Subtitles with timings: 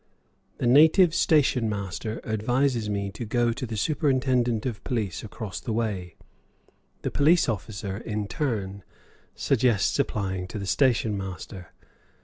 [0.57, 5.73] The native station master advises me to go to the superintendent of police across the
[5.73, 6.15] way;
[7.03, 8.83] the police officer, in turn,
[9.35, 11.71] suggests applying to the station master.